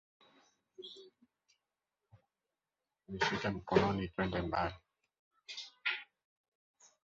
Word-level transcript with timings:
Nishike 3.07 3.45
mkononi 3.55 4.03
twende 4.13 4.39
mbali 4.47 4.77